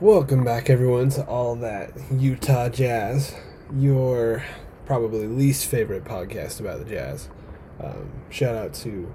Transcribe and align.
Welcome 0.00 0.44
back, 0.44 0.70
everyone, 0.70 1.08
to 1.10 1.26
all 1.26 1.56
that 1.56 1.90
Utah 2.12 2.68
Jazz, 2.68 3.34
your 3.76 4.44
probably 4.86 5.26
least 5.26 5.66
favorite 5.66 6.04
podcast 6.04 6.60
about 6.60 6.78
the 6.78 6.84
Jazz. 6.84 7.28
Um, 7.82 8.12
shout 8.30 8.54
out 8.54 8.72
to 8.74 9.12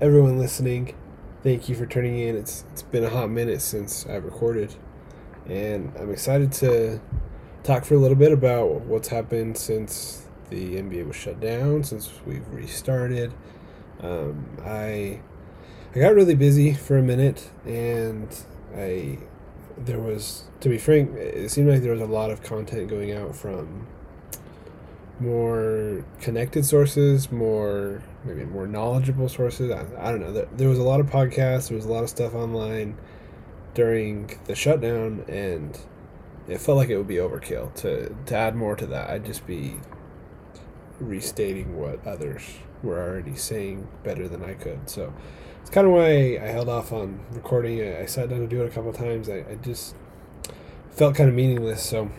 everyone 0.00 0.38
listening. 0.38 0.94
Thank 1.42 1.68
you 1.68 1.74
for 1.74 1.84
turning 1.84 2.18
in. 2.18 2.34
It's 2.34 2.64
it's 2.72 2.80
been 2.80 3.04
a 3.04 3.10
hot 3.10 3.28
minute 3.28 3.60
since 3.60 4.06
I 4.06 4.14
recorded, 4.14 4.74
and 5.50 5.92
I'm 6.00 6.10
excited 6.10 6.50
to 6.52 7.02
talk 7.62 7.84
for 7.84 7.94
a 7.94 7.98
little 7.98 8.16
bit 8.16 8.32
about 8.32 8.86
what's 8.86 9.08
happened 9.08 9.58
since 9.58 10.28
the 10.48 10.76
NBA 10.76 11.08
was 11.08 11.16
shut 11.16 11.40
down, 11.40 11.84
since 11.84 12.10
we've 12.24 12.48
restarted. 12.48 13.34
Um, 14.00 14.46
I 14.64 15.20
I 15.94 15.98
got 15.98 16.14
really 16.14 16.36
busy 16.36 16.72
for 16.72 16.96
a 16.96 17.02
minute, 17.02 17.50
and 17.66 18.34
I 18.74 19.18
there 19.86 20.00
was, 20.00 20.44
to 20.60 20.68
be 20.68 20.78
frank, 20.78 21.14
it 21.16 21.50
seemed 21.50 21.68
like 21.68 21.82
there 21.82 21.92
was 21.92 22.00
a 22.00 22.06
lot 22.06 22.30
of 22.30 22.42
content 22.42 22.88
going 22.88 23.12
out 23.12 23.34
from 23.34 23.86
more 25.20 26.04
connected 26.20 26.64
sources, 26.64 27.30
more 27.30 28.02
maybe 28.24 28.44
more 28.44 28.66
knowledgeable 28.66 29.28
sources. 29.28 29.70
I, 29.70 29.86
I 29.98 30.10
don't 30.10 30.20
know. 30.20 30.32
There, 30.32 30.48
there 30.52 30.68
was 30.68 30.78
a 30.78 30.82
lot 30.82 31.00
of 31.00 31.06
podcasts. 31.06 31.68
There 31.68 31.76
was 31.76 31.86
a 31.86 31.92
lot 31.92 32.02
of 32.02 32.10
stuff 32.10 32.34
online 32.34 32.96
during 33.74 34.38
the 34.46 34.54
shutdown, 34.54 35.24
and 35.28 35.78
it 36.48 36.58
felt 36.58 36.76
like 36.76 36.88
it 36.88 36.96
would 36.96 37.08
be 37.08 37.16
overkill 37.16 37.74
to 37.76 38.14
to 38.26 38.36
add 38.36 38.54
more 38.54 38.76
to 38.76 38.86
that. 38.86 39.10
I'd 39.10 39.24
just 39.24 39.46
be 39.46 39.76
restating 41.00 41.78
what 41.78 42.04
others 42.06 42.42
were 42.82 43.00
already 43.00 43.36
saying 43.36 43.88
better 44.02 44.28
than 44.28 44.44
I 44.44 44.54
could. 44.54 44.90
So 44.90 45.12
it's 45.62 45.70
kind 45.70 45.86
of 45.86 45.92
why 45.94 46.38
I 46.42 46.48
held 46.48 46.68
off 46.68 46.92
on 46.92 47.20
recording 47.32 47.78
it. 47.78 47.98
I 48.00 48.06
sat 48.06 48.28
down 48.28 48.40
to 48.40 48.46
do 48.46 48.62
it 48.62 48.66
a 48.66 48.70
couple 48.70 48.92
times. 48.92 49.30
I, 49.30 49.38
I 49.38 49.54
just 49.62 49.94
felt 50.90 51.14
kind 51.14 51.30
of 51.30 51.34
meaningless. 51.34 51.82
So 51.82 52.10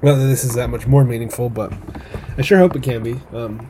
whether 0.00 0.26
this 0.26 0.44
is 0.44 0.54
that 0.54 0.70
much 0.70 0.86
more 0.86 1.04
meaningful, 1.04 1.50
but 1.50 1.72
I 2.36 2.42
sure 2.42 2.58
hope 2.58 2.76
it 2.76 2.82
can 2.82 3.02
be. 3.02 3.20
Um, 3.32 3.68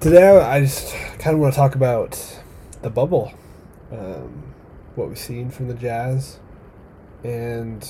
today, 0.00 0.28
I 0.28 0.60
just 0.60 0.94
kind 1.18 1.34
of 1.34 1.40
want 1.40 1.54
to 1.54 1.56
talk 1.56 1.74
about 1.74 2.40
the 2.82 2.90
bubble, 2.90 3.32
um, 3.92 4.52
what 4.94 5.08
we've 5.08 5.18
seen 5.18 5.50
from 5.50 5.68
the 5.68 5.74
Jazz, 5.74 6.38
and 7.22 7.88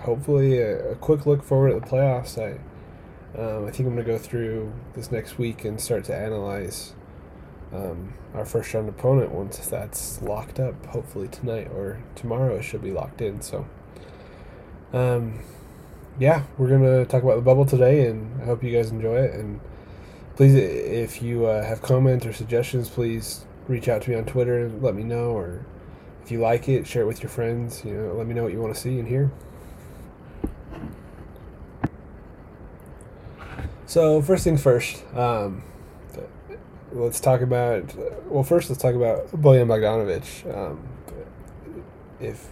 hopefully 0.00 0.58
a, 0.58 0.92
a 0.92 0.94
quick 0.96 1.26
look 1.26 1.42
forward 1.42 1.72
at 1.72 1.82
the 1.82 1.88
playoffs. 1.88 2.36
I 2.36 2.58
um, 3.38 3.66
I 3.66 3.70
think 3.70 3.86
I'm 3.86 3.94
going 3.94 3.98
to 3.98 4.02
go 4.04 4.18
through 4.18 4.72
this 4.94 5.12
next 5.12 5.36
week 5.36 5.64
and 5.64 5.78
start 5.78 6.04
to 6.04 6.16
analyze 6.16 6.94
um, 7.72 8.14
our 8.34 8.44
first 8.44 8.72
round 8.74 8.88
opponent 8.88 9.32
once 9.32 9.58
that's 9.66 10.22
locked 10.22 10.60
up. 10.60 10.86
Hopefully 10.86 11.28
tonight 11.28 11.68
or 11.74 12.02
tomorrow 12.14 12.56
it 12.56 12.62
should 12.62 12.82
be 12.82 12.92
locked 12.92 13.20
in. 13.20 13.40
So, 13.40 13.66
um, 14.92 15.40
yeah, 16.18 16.44
we're 16.58 16.68
gonna 16.68 17.04
talk 17.04 17.22
about 17.22 17.36
the 17.36 17.42
bubble 17.42 17.66
today, 17.66 18.06
and 18.06 18.40
I 18.42 18.46
hope 18.46 18.62
you 18.62 18.72
guys 18.72 18.90
enjoy 18.90 19.16
it. 19.16 19.34
And 19.34 19.60
please, 20.36 20.54
if 20.54 21.22
you 21.22 21.46
uh, 21.46 21.64
have 21.64 21.82
comments 21.82 22.24
or 22.24 22.32
suggestions, 22.32 22.88
please 22.88 23.44
reach 23.68 23.88
out 23.88 24.02
to 24.02 24.10
me 24.10 24.16
on 24.16 24.24
Twitter 24.24 24.66
and 24.66 24.82
let 24.82 24.94
me 24.94 25.02
know. 25.02 25.30
Or 25.30 25.66
if 26.22 26.30
you 26.30 26.40
like 26.40 26.68
it, 26.68 26.86
share 26.86 27.02
it 27.02 27.06
with 27.06 27.22
your 27.22 27.30
friends. 27.30 27.84
You 27.84 27.94
know, 27.94 28.14
let 28.14 28.26
me 28.26 28.34
know 28.34 28.42
what 28.42 28.52
you 28.52 28.60
want 28.60 28.74
to 28.74 28.80
see 28.80 28.98
and 28.98 29.08
hear. 29.08 29.30
So 33.86 34.20
first 34.20 34.44
things 34.44 34.62
first. 34.62 35.04
Um, 35.14 35.62
let's 36.96 37.20
talk 37.20 37.40
about. 37.40 37.94
Well, 38.26 38.42
first 38.42 38.68
let's 38.68 38.80
talk 38.80 38.94
about 38.94 39.28
Bojan 39.30 39.66
Bogdanovic. 39.66 40.56
Um, 40.56 40.88
if 42.20 42.48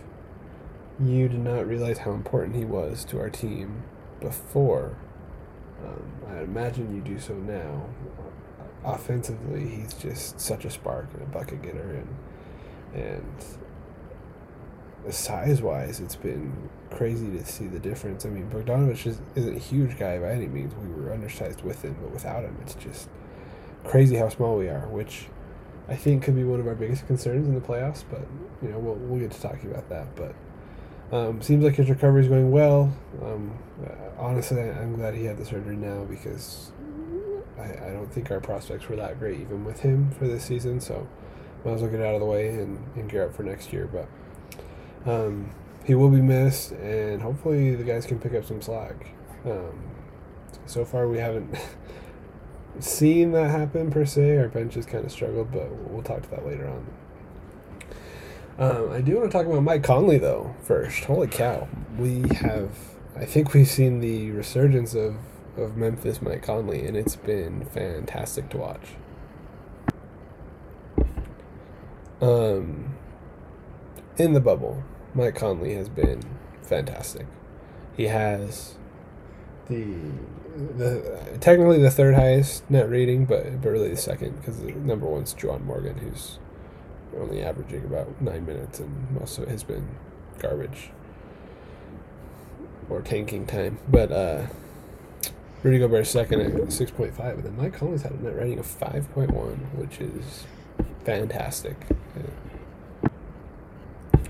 you 1.01 1.29
did 1.29 1.41
not 1.41 1.67
realize 1.67 1.99
how 1.99 2.13
important 2.13 2.57
he 2.57 2.65
was 2.65 3.05
to 3.07 3.19
our 3.19 3.31
team 3.31 3.83
before, 4.21 4.97
um, 5.85 6.13
I 6.29 6.43
imagine 6.43 6.95
you 6.95 7.01
do 7.01 7.19
so 7.19 7.35
now. 7.35 7.89
Offensively, 8.85 9.67
he's 9.67 9.95
just 9.95 10.39
such 10.39 10.67
a 10.67 10.71
spark 10.71 11.09
and 11.15 11.23
a 11.23 11.27
bucket 11.27 11.63
getter, 11.63 12.05
and 12.93 13.03
and 13.03 13.45
size 15.13 15.63
wise, 15.63 16.01
it's 16.01 16.17
been 16.17 16.71
crazy 16.91 17.31
to 17.31 17.45
see 17.45 17.67
the 17.67 17.79
difference. 17.79 18.25
I 18.25 18.29
mean, 18.29 18.49
Bogdanovic 18.51 19.07
is, 19.07 19.21
isn't 19.35 19.57
a 19.57 19.59
huge 19.59 19.99
guy 19.99 20.19
by 20.19 20.33
any 20.33 20.47
means. 20.47 20.75
We 20.75 21.03
were 21.03 21.13
undersized 21.13 21.63
with 21.63 21.83
him, 21.83 21.97
but 22.01 22.11
without 22.11 22.45
him, 22.45 22.57
it's 22.63 22.75
just 22.75 23.09
crazy 23.85 24.17
how 24.17 24.29
small 24.29 24.57
we 24.57 24.69
are, 24.69 24.87
which 24.89 25.27
I 25.89 25.97
think 25.97 26.23
could 26.25 26.37
be 26.37 26.45
one 26.45 26.61
of 26.61 26.67
our 26.67 26.75
biggest 26.75 27.07
concerns 27.07 27.47
in 27.47 27.55
the 27.55 27.61
playoffs. 27.61 28.05
But 28.11 28.27
you 28.63 28.69
know, 28.69 28.79
we'll 28.79 28.95
we'll 28.95 29.21
get 29.21 29.31
to 29.33 29.41
talking 29.41 29.71
about 29.71 29.89
that. 29.89 30.15
But 30.17 30.35
um, 31.17 31.43
seems 31.43 31.65
like 31.65 31.75
his 31.75 31.89
recovery 31.89 32.23
is 32.23 32.29
going 32.29 32.51
well. 32.51 32.93
Um, 33.23 33.57
uh, 33.87 33.93
honestly, 34.19 34.61
I'm 34.61 34.97
glad 34.97 35.15
he 35.15 35.25
had 35.25 35.37
the 35.37 35.45
surgery 35.45 35.77
now 35.77 36.05
because 36.05 36.73
I, 37.59 37.65
I 37.65 37.91
don't 37.93 38.13
think 38.13 38.31
our 38.31 38.41
prospects 38.41 38.89
were 38.89 38.97
that 38.97 39.19
great 39.19 39.41
even 39.41 39.65
with 39.65 39.81
him 39.81 40.11
for 40.13 40.27
this 40.27 40.45
season. 40.45 40.81
So 40.81 41.07
might 41.65 41.73
as 41.73 41.83
well 41.83 41.91
get 41.91 42.01
out 42.01 42.15
of 42.15 42.21
the 42.21 42.27
way 42.27 42.49
and, 42.49 42.79
and 42.97 43.09
gear 43.09 43.25
up 43.25 43.35
for 43.35 43.43
next 43.43 43.73
year. 43.73 43.89
But 43.91 44.09
um, 45.11 45.51
he 45.85 45.95
will 45.95 46.11
be 46.11 46.23
missed, 46.23 46.73
and 46.73 47.21
hopefully 47.21 47.75
the 47.75 47.85
guys 47.85 48.07
can 48.07 48.19
pick 48.19 48.35
up 48.35 48.45
some 48.45 48.63
slack. 48.63 49.11
Um, 49.45 49.79
so 50.67 50.85
far, 50.85 51.09
we 51.09 51.19
haven't 51.19 51.55
seen 52.81 53.33
that 53.33 53.51
happen 53.51 53.91
per 53.91 54.05
se. 54.05 54.37
Our 54.39 54.49
bench 54.49 54.75
has 54.75 54.87
kind 54.87 55.05
of 55.05 55.13
struggled, 55.13 55.53
but 55.53 55.71
we'll 55.91 56.03
talk 56.03 56.23
to 56.23 56.31
that 56.31 56.47
later 56.47 56.69
on. 56.69 56.87
Um, 58.57 58.93
I 58.93 59.01
do 59.01 59.17
want 59.17 59.31
to 59.31 59.37
talk 59.37 59.47
about 59.47 59.63
Mike 59.63 59.83
Conley 59.83 60.19
though 60.19 60.55
first. 60.63 61.05
Holy 61.05 61.27
cow, 61.27 61.69
we 61.99 62.23
have. 62.37 62.71
I 63.17 63.25
think 63.25 63.53
we've 63.53 63.69
seen 63.69 64.01
the 64.01 64.31
resurgence 64.31 64.95
of 64.95 65.17
of 65.57 65.77
Memphis 65.77 66.21
Mike 66.21 66.43
Conley, 66.43 66.87
and 66.87 66.97
it's 66.97 67.17
been 67.17 67.65
fantastic 67.67 68.49
to 68.51 68.57
watch. 68.59 68.87
Um, 72.21 72.95
in 74.17 74.33
the 74.33 74.41
bubble, 74.41 74.83
Mike 75.15 75.35
Conley 75.35 75.75
has 75.75 75.89
been 75.89 76.23
fantastic. 76.63 77.27
He 77.97 78.05
has 78.05 78.75
the 79.69 79.87
the 80.57 81.39
technically 81.41 81.79
the 81.79 81.91
third 81.91 82.15
highest 82.15 82.69
net 82.71 82.89
rating, 82.89 83.25
but 83.25 83.61
but 83.63 83.71
really 83.71 83.89
the 83.89 83.97
second 83.97 84.37
because 84.41 84.61
the 84.61 84.73
number 84.73 85.07
one's 85.07 85.35
Juwan 85.35 85.65
Morgan, 85.65 85.99
who's 85.99 86.39
only 87.19 87.43
averaging 87.43 87.85
about 87.85 88.21
nine 88.21 88.47
minutes, 88.47 88.81
and 88.81 89.21
it 89.21 89.49
has 89.49 89.63
been 89.63 89.89
garbage 90.39 90.91
or 92.89 93.01
tanking 93.01 93.47
time. 93.47 93.79
But 93.89 94.13
uh, 94.13 94.47
Rudy 95.63 95.79
Gobert's 95.79 96.11
second 96.11 96.41
at 96.41 96.73
six 96.73 96.91
point 96.91 97.15
five, 97.15 97.37
and 97.37 97.45
then 97.45 97.57
Mike 97.57 97.75
Conley's 97.75 98.03
had 98.03 98.13
a 98.13 98.23
net 98.23 98.37
rating 98.37 98.59
of 98.59 98.67
five 98.67 99.11
point 99.13 99.31
one, 99.31 99.69
which 99.75 100.01
is 100.01 100.45
fantastic. 101.05 101.77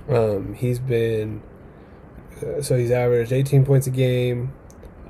Um, 0.08 0.54
he's 0.54 0.78
been 0.78 1.42
uh, 2.42 2.62
so 2.62 2.76
he's 2.76 2.90
averaged 2.90 3.32
18 3.32 3.64
points 3.64 3.86
a 3.86 3.90
game. 3.90 4.52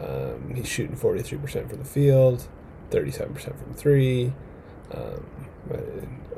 Um, 0.01 0.55
he's 0.55 0.69
shooting 0.69 0.97
43% 0.97 1.69
from 1.69 1.79
the 1.79 1.85
field, 1.85 2.47
37% 2.91 3.43
from 3.43 3.75
three. 3.75 4.33
Um, 4.93 5.27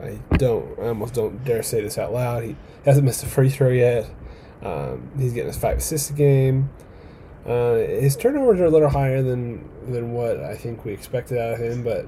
I 0.00 0.19
don't, 0.37 0.78
I 0.78 0.89
almost 0.89 1.15
don't 1.15 1.44
dare 1.44 1.62
say 1.62 1.81
this 1.81 1.99
out 1.99 2.12
loud. 2.12 2.44
He 2.44 2.56
hasn't 2.84 3.05
missed 3.05 3.22
a 3.22 3.27
free 3.27 3.49
throw 3.49 3.71
yet. 3.71 4.09
Um, 4.62 5.11
he's 5.19 5.33
getting 5.33 5.49
his 5.49 5.59
five 5.59 5.78
assists 5.78 6.11
a 6.11 6.12
game. 6.12 6.71
Uh, 7.47 7.77
his 7.77 8.17
turnovers 8.17 8.61
are 8.61 8.65
a 8.65 8.71
little 8.71 8.89
higher 8.89 9.22
than 9.22 9.69
than 9.91 10.12
what 10.12 10.41
I 10.41 10.56
think 10.56 10.84
we 10.84 10.93
expected 10.93 11.38
out 11.38 11.55
of 11.55 11.61
him, 11.61 11.84
but 11.84 12.06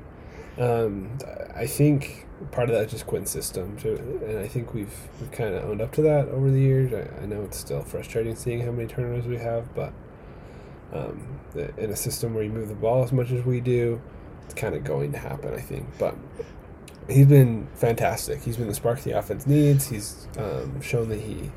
um, 0.61 1.17
I 1.55 1.67
think 1.67 2.27
part 2.51 2.69
of 2.69 2.75
that 2.75 2.87
is 2.87 2.91
just 2.91 3.07
Quin's 3.07 3.31
system, 3.31 3.79
so, 3.79 3.91
and 3.91 4.39
I 4.39 4.49
think 4.49 4.75
we've 4.75 4.95
we've 5.21 5.31
kind 5.31 5.55
of 5.55 5.65
owned 5.65 5.81
up 5.81 5.93
to 5.93 6.03
that 6.03 6.29
over 6.29 6.51
the 6.51 6.61
years. 6.61 6.93
I, 6.93 7.23
I, 7.23 7.27
know 7.27 7.43
it's 7.43 7.56
still 7.56 7.83
frustrating 7.83 8.35
seeing 8.35 8.62
how 8.62 8.73
many 8.73 8.89
turnovers 8.89 9.27
we 9.27 9.37
have, 9.37 9.73
but 9.77 9.93
um, 10.93 11.40
in 11.55 11.90
a 11.90 11.96
system 11.96 12.35
where 12.35 12.44
you 12.44 12.50
move 12.50 12.69
the 12.69 12.75
ball 12.75 13.02
as 13.02 13.12
much 13.12 13.31
as 13.31 13.44
we 13.44 13.61
do, 13.61 14.00
it's 14.44 14.55
kind 14.55 14.75
of 14.75 14.85
going 14.85 15.12
to 15.12 15.19
happen. 15.19 15.55
I 15.55 15.61
think, 15.61 15.87
but 15.99 16.14
he's 17.08 17.26
been 17.26 17.69
fantastic. 17.75 18.43
He's 18.43 18.56
been 18.56 18.69
the 18.69 18.75
spark 18.75 19.00
the 19.00 19.12
offense 19.12 19.46
needs. 19.46 19.88
He's 19.88 20.29
um, 20.38 20.81
shown 20.81 21.08
that 21.08 21.20
he 21.20 21.50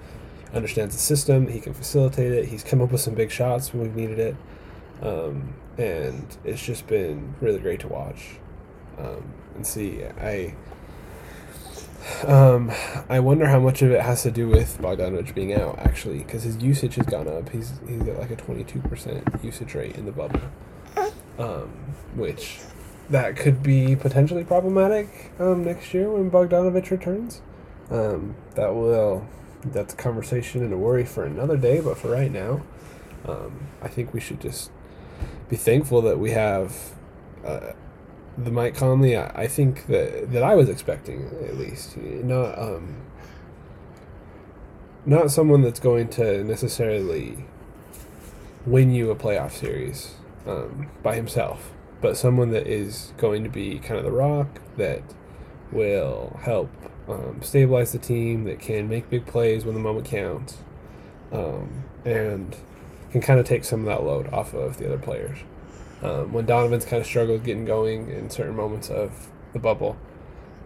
understands 0.53 0.95
the 0.95 1.01
system. 1.01 1.47
He 1.47 1.59
can 1.59 1.73
facilitate 1.73 2.31
it. 2.31 2.45
He's 2.45 2.63
come 2.63 2.81
up 2.81 2.91
with 2.91 3.01
some 3.01 3.15
big 3.15 3.31
shots 3.31 3.73
when 3.73 3.83
we've 3.83 3.95
needed 3.95 4.19
it. 4.19 4.35
Um, 5.01 5.55
and 5.77 6.37
it's 6.43 6.63
just 6.63 6.87
been 6.87 7.33
really 7.41 7.59
great 7.59 7.79
to 7.81 7.87
watch 7.87 8.37
um, 8.97 9.33
and 9.55 9.65
see. 9.65 10.03
I 10.03 10.55
um, 12.25 12.71
I 13.09 13.19
wonder 13.19 13.47
how 13.47 13.59
much 13.59 13.81
of 13.81 13.91
it 13.91 14.01
has 14.01 14.23
to 14.23 14.31
do 14.31 14.47
with 14.47 14.77
Bogdanovic 14.79 15.33
being 15.35 15.53
out, 15.53 15.79
actually, 15.79 16.19
because 16.19 16.43
his 16.43 16.57
usage 16.57 16.95
has 16.95 17.05
gone 17.05 17.27
up. 17.27 17.49
He's 17.49 17.79
he's 17.87 18.01
got 18.03 18.19
like 18.19 18.31
a 18.31 18.35
twenty 18.35 18.63
two 18.63 18.79
percent 18.81 19.27
usage 19.43 19.73
rate 19.75 19.95
in 19.95 20.05
the 20.05 20.11
bubble, 20.11 20.41
um, 21.37 21.69
which 22.15 22.59
that 23.09 23.35
could 23.35 23.61
be 23.61 23.95
potentially 23.95 24.43
problematic 24.43 25.31
um, 25.39 25.63
next 25.63 25.93
year 25.93 26.09
when 26.09 26.31
Bogdanovic 26.31 26.89
returns. 26.89 27.41
Um, 27.89 28.35
that 28.55 28.73
will 28.73 29.27
that's 29.65 29.93
a 29.93 29.97
conversation 29.97 30.63
and 30.63 30.73
a 30.73 30.77
worry 30.77 31.05
for 31.05 31.25
another 31.25 31.57
day. 31.57 31.81
But 31.81 31.97
for 31.97 32.09
right 32.09 32.31
now, 32.31 32.61
um, 33.27 33.67
I 33.81 33.87
think 33.87 34.13
we 34.13 34.19
should 34.19 34.41
just 34.41 34.71
be 35.49 35.57
thankful 35.57 36.01
that 36.03 36.17
we 36.19 36.31
have 36.31 36.93
uh, 37.45 37.73
the 38.37 38.51
Mike 38.51 38.75
Conley. 38.75 39.15
I, 39.17 39.27
I, 39.43 39.47
think 39.47 39.87
that 39.87 40.31
that 40.31 40.43
I 40.43 40.55
was 40.55 40.69
expecting 40.69 41.25
at 41.43 41.57
least 41.57 41.97
not 41.97 42.57
um, 42.57 42.97
not 45.05 45.31
someone 45.31 45.61
that's 45.61 45.79
going 45.79 46.09
to 46.09 46.43
necessarily 46.43 47.45
win 48.65 48.91
you 48.91 49.09
a 49.09 49.15
playoff 49.15 49.51
series 49.51 50.15
um, 50.45 50.89
by 51.01 51.15
himself, 51.15 51.71
but 51.99 52.17
someone 52.17 52.51
that 52.51 52.67
is 52.67 53.13
going 53.17 53.43
to 53.43 53.49
be 53.49 53.79
kind 53.79 53.97
of 53.97 54.03
the 54.03 54.11
rock 54.11 54.61
that 54.77 55.01
will 55.71 56.39
help 56.43 56.69
um, 57.07 57.39
stabilize 57.41 57.91
the 57.91 57.99
team, 57.99 58.43
that 58.43 58.59
can 58.59 58.87
make 58.87 59.09
big 59.09 59.25
plays 59.25 59.65
when 59.65 59.73
the 59.73 59.79
moment 59.79 60.05
counts, 60.05 60.57
um, 61.31 61.83
and 62.05 62.55
can 63.11 63.21
kind 63.21 63.39
of 63.39 63.45
take 63.45 63.63
some 63.63 63.81
of 63.81 63.85
that 63.87 64.03
load 64.03 64.31
off 64.31 64.53
of 64.53 64.77
the 64.77 64.85
other 64.85 64.97
players. 64.97 65.39
Um, 66.01 66.33
when 66.33 66.45
Donovan's 66.45 66.85
kind 66.85 66.99
of 66.99 67.05
struggled 67.05 67.43
getting 67.43 67.65
going 67.65 68.09
in 68.09 68.29
certain 68.29 68.55
moments 68.55 68.89
of 68.89 69.29
the 69.53 69.59
bubble, 69.59 69.97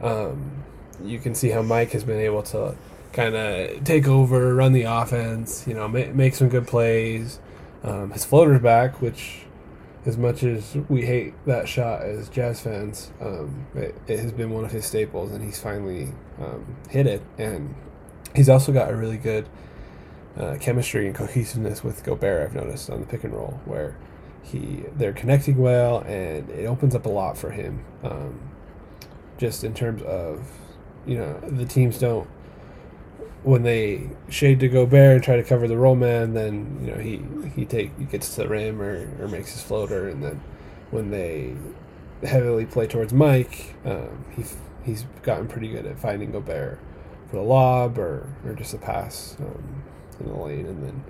um, 0.02 0.64
you 1.04 1.20
can 1.20 1.36
see 1.36 1.50
how 1.50 1.62
Mike 1.62 1.92
has 1.92 2.04
been 2.04 2.20
able 2.20 2.44
to 2.44 2.76
kind 3.12 3.36
of 3.36 3.84
take 3.84 4.08
over, 4.08 4.54
run 4.54 4.74
the 4.74 4.84
offense, 4.84 5.66
you 5.68 5.74
know, 5.74 5.88
make, 5.88 6.14
make 6.14 6.36
some 6.36 6.50
good 6.50 6.68
plays. 6.68 7.40
Um, 7.84 8.12
his 8.12 8.26
floater's 8.26 8.62
back, 8.62 9.02
which, 9.02 9.42
as 10.06 10.18
much 10.18 10.44
as 10.44 10.78
we 10.90 11.06
hate 11.06 11.34
that 11.46 11.68
shot 11.68 12.02
as 12.02 12.30
Jazz 12.30 12.62
fans, 12.62 13.12
um, 13.22 13.68
it, 13.76 13.96
it, 14.08 14.20
has 14.20 14.32
been 14.32 14.52
one 14.52 14.66
of 14.66 14.72
his 14.72 14.86
staples, 14.86 15.32
and 15.32 15.44
he's 15.44 15.60
finally 15.60 16.10
um, 16.40 16.76
hit 16.90 17.08
it. 17.08 17.22
And 17.38 17.76
he's 18.36 18.50
also 18.50 18.72
got 18.72 18.92
a 18.92 18.96
really 18.96 19.18
good 19.18 19.48
uh, 20.38 20.58
chemistry 20.60 21.08
and 21.08 21.16
cohesiveness 21.16 21.84
with 21.84 22.04
Gobert. 22.04 22.50
I've 22.50 22.56
noticed 22.56 22.90
on 22.90 23.02
the 23.02 23.06
pick 23.06 23.24
and 23.24 23.34
roll 23.34 23.60
where 23.66 23.96
he 24.46 24.84
they're 24.96 25.14
connecting 25.14 25.58
well, 25.58 26.00
and 26.00 26.50
it 26.50 26.66
opens 26.66 26.96
up 26.96 27.06
a 27.06 27.10
lot 27.10 27.38
for 27.38 27.52
him. 27.52 27.84
Um, 28.04 28.40
just 29.38 29.64
in 29.64 29.74
terms 29.74 30.02
of 30.04 30.48
you 31.06 31.18
know 31.18 31.40
the 31.42 31.66
teams 31.66 32.00
don't 32.00 32.28
when 33.44 33.62
they 33.62 34.10
shade 34.28 34.60
to 34.60 34.68
go 34.68 34.86
Gobert 34.86 35.16
and 35.16 35.24
try 35.24 35.36
to 35.36 35.44
cover 35.44 35.68
the 35.68 35.78
roll 35.78 35.96
man, 35.96 36.34
then 36.34 36.80
you 36.82 36.92
know 36.92 36.98
he 36.98 37.22
he 37.56 37.66
take 37.66 37.98
he 37.98 38.06
gets 38.06 38.34
to 38.36 38.42
the 38.42 38.48
rim 38.48 38.82
or, 38.82 39.08
or 39.22 39.28
makes 39.28 39.52
his 39.52 39.62
floater, 39.62 40.10
and 40.10 40.24
then 40.24 40.42
when 40.92 41.12
they 41.12 41.56
heavily 42.24 42.66
play 42.66 42.88
towards 42.88 43.14
Mike, 43.14 43.76
um, 43.86 44.26
he 44.36 44.44
he's 44.84 45.06
gotten 45.24 45.48
pretty 45.48 45.70
good 45.70 45.86
at 45.86 46.00
finding 46.00 46.32
Gobert 46.32 46.80
for 47.30 47.36
the 47.38 47.44
lob 47.44 47.98
or 48.00 48.28
or 48.46 48.54
just 48.54 48.74
a 48.74 48.78
pass 48.78 49.36
um, 49.40 49.84
in 50.20 50.28
the 50.28 50.36
lane, 50.36 50.66
and 50.66 50.84
then 50.84 51.04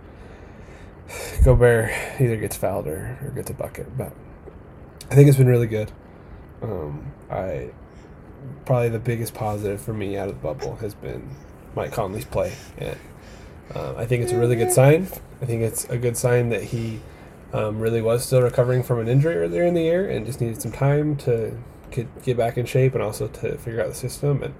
Gobert 1.43 1.91
either 2.19 2.37
gets 2.37 2.55
fouled 2.55 2.87
or, 2.87 3.17
or 3.21 3.31
gets 3.35 3.49
a 3.49 3.53
bucket. 3.53 3.97
But 3.97 4.13
I 5.11 5.15
think 5.15 5.27
it's 5.27 5.37
been 5.37 5.47
really 5.47 5.67
good. 5.67 5.91
Um, 6.61 7.11
I 7.29 7.69
probably 8.65 8.89
the 8.89 8.99
biggest 8.99 9.33
positive 9.33 9.81
for 9.81 9.93
me 9.93 10.17
out 10.17 10.27
of 10.27 10.35
the 10.35 10.41
bubble 10.41 10.75
has 10.77 10.93
been 10.93 11.29
Mike 11.75 11.91
Conley's 11.91 12.25
play. 12.25 12.53
And 12.77 12.97
uh, 13.73 13.95
I 13.95 14.05
think 14.05 14.23
it's 14.23 14.31
a 14.31 14.37
really 14.37 14.55
good 14.55 14.71
sign. 14.71 15.07
I 15.41 15.45
think 15.45 15.61
it's 15.61 15.85
a 15.85 15.97
good 15.97 16.17
sign 16.17 16.49
that 16.49 16.63
he 16.63 17.01
um, 17.53 17.79
really 17.79 18.01
was 18.01 18.25
still 18.25 18.41
recovering 18.41 18.83
from 18.83 18.99
an 18.99 19.07
injury 19.07 19.35
earlier 19.35 19.63
in 19.63 19.73
the 19.73 19.81
year 19.81 20.09
and 20.09 20.25
just 20.25 20.41
needed 20.41 20.61
some 20.61 20.71
time 20.71 21.15
to 21.17 21.57
get, 21.91 22.23
get 22.23 22.37
back 22.37 22.57
in 22.57 22.65
shape 22.65 22.93
and 22.93 23.03
also 23.03 23.27
to 23.27 23.57
figure 23.57 23.81
out 23.81 23.87
the 23.87 23.95
system. 23.95 24.43
And 24.43 24.53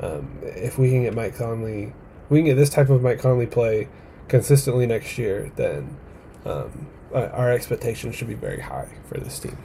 um, 0.00 0.38
if 0.42 0.78
we 0.78 0.90
can 0.90 1.02
get 1.02 1.14
Mike 1.14 1.36
Conley, 1.36 1.92
we 2.28 2.38
can 2.38 2.46
get 2.46 2.54
this 2.54 2.70
type 2.70 2.88
of 2.90 3.02
Mike 3.02 3.20
Conley 3.20 3.46
play 3.46 3.88
consistently 4.30 4.86
next 4.86 5.18
year, 5.18 5.52
then 5.56 5.96
um, 6.46 6.86
our 7.12 7.52
expectations 7.52 8.14
should 8.14 8.28
be 8.28 8.34
very 8.34 8.60
high 8.60 8.88
for 9.06 9.18
this 9.18 9.38
team. 9.38 9.58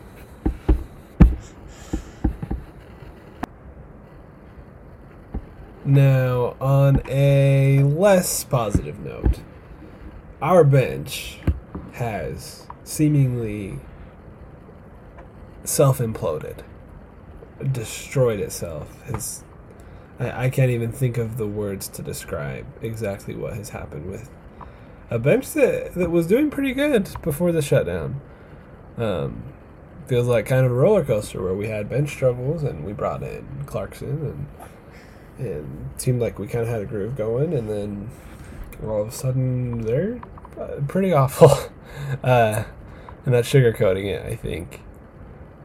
Now, 5.85 6.55
on 6.59 7.03
a 7.07 7.83
less 7.83 8.43
positive 8.43 8.99
note, 8.99 9.39
our 10.41 10.63
bench 10.63 11.37
has 11.93 12.67
seemingly 12.83 13.77
self 15.63 15.99
imploded, 15.99 16.63
destroyed 17.71 18.39
itself. 18.39 19.03
Has 19.03 19.43
I, 20.19 20.45
I 20.45 20.49
can't 20.49 20.71
even 20.71 20.91
think 20.91 21.19
of 21.19 21.37
the 21.37 21.45
words 21.45 21.87
to 21.89 22.01
describe 22.01 22.65
exactly 22.81 23.35
what 23.35 23.53
has 23.53 23.69
happened 23.69 24.09
with 24.09 24.31
a 25.09 25.19
bench 25.19 25.51
that, 25.51 25.93
that 25.93 26.11
was 26.11 26.27
doing 26.27 26.49
pretty 26.49 26.73
good 26.73 27.09
before 27.21 27.51
the 27.51 27.61
shutdown. 27.61 28.21
Um, 28.97 29.43
feels 30.07 30.27
like 30.27 30.45
kind 30.45 30.65
of 30.65 30.71
a 30.71 30.75
roller 30.75 31.03
coaster 31.03 31.41
where 31.41 31.53
we 31.53 31.67
had 31.67 31.89
bench 31.89 32.09
struggles 32.11 32.63
and 32.63 32.85
we 32.85 32.93
brought 32.93 33.23
in 33.23 33.63
Clarkson 33.65 34.09
and 34.09 34.47
and 35.37 35.89
seemed 35.97 36.21
like 36.21 36.39
we 36.39 36.47
kind 36.47 36.63
of 36.63 36.69
had 36.69 36.81
a 36.81 36.85
groove 36.85 37.17
going, 37.17 37.53
and 37.53 37.69
then 37.69 38.09
all 38.83 39.01
of 39.01 39.09
a 39.09 39.11
sudden 39.11 39.81
they're 39.81 40.21
uh, 40.57 40.79
pretty 40.87 41.11
awful. 41.11 41.51
uh, 42.23 42.63
and 43.25 43.33
that's 43.33 43.51
sugarcoating 43.51 44.05
it, 44.05 44.25
I 44.25 44.35
think. 44.35 44.81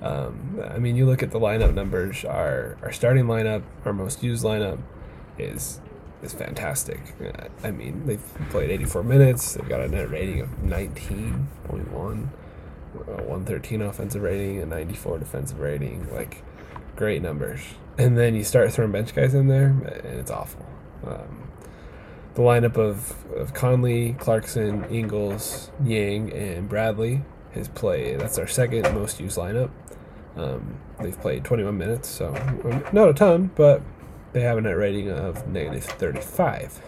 Um, 0.02 0.60
I 0.64 0.78
mean, 0.78 0.96
you 0.96 1.06
look 1.06 1.22
at 1.22 1.30
the 1.30 1.38
lineup 1.38 1.74
numbers. 1.74 2.24
Our 2.24 2.78
our 2.82 2.90
starting 2.90 3.26
lineup, 3.26 3.62
our 3.84 3.92
most 3.92 4.22
used 4.22 4.44
lineup, 4.44 4.80
is 5.38 5.80
is 6.22 6.32
fantastic. 6.32 7.00
I 7.62 7.70
mean, 7.70 8.06
they've 8.06 8.22
played 8.50 8.70
84 8.70 9.02
minutes. 9.04 9.54
They've 9.54 9.68
got 9.68 9.80
a 9.80 9.88
net 9.88 10.10
rating 10.10 10.40
of 10.40 10.48
19.1, 10.62 11.88
113 11.98 13.82
offensive 13.82 14.22
rating, 14.22 14.60
a 14.60 14.66
94 14.66 15.18
defensive 15.18 15.60
rating. 15.60 16.12
Like, 16.12 16.42
great 16.96 17.22
numbers 17.22 17.60
and 18.00 18.16
then 18.16 18.34
you 18.34 18.44
start 18.44 18.72
throwing 18.72 18.92
bench 18.92 19.14
guys 19.14 19.34
in 19.34 19.48
there, 19.48 19.66
and 19.66 20.18
it's 20.18 20.30
awful. 20.30 20.64
Um, 21.06 21.50
the 22.34 22.40
lineup 22.40 22.76
of, 22.76 23.14
of 23.34 23.52
Conley, 23.52 24.14
Clarkson, 24.14 24.84
Ingles, 24.84 25.70
Niang, 25.80 26.32
and 26.32 26.66
Bradley 26.66 27.22
has 27.52 27.68
played. 27.68 28.20
That's 28.20 28.38
our 28.38 28.46
second 28.46 28.82
most 28.94 29.20
used 29.20 29.36
lineup. 29.36 29.70
Um, 30.36 30.78
they've 31.00 31.20
played 31.20 31.44
21 31.44 31.76
minutes, 31.76 32.08
so 32.08 32.28
um, 32.64 32.84
not 32.92 33.10
a 33.10 33.12
ton, 33.12 33.50
but 33.54 33.82
they 34.32 34.42
have 34.42 34.58
a 34.58 34.60
net 34.60 34.76
rating 34.76 35.10
of 35.10 35.48
negative 35.48 35.84
35. 35.84 36.80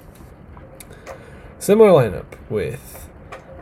Similar 1.59 1.91
lineup 1.91 2.27
with, 2.51 3.09